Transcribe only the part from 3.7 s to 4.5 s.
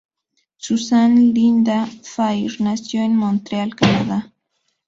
Canadá.